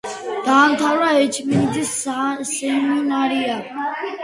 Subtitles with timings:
[0.45, 1.93] დაამთავრა ეჩმიაძინის
[2.55, 3.61] სემინარია.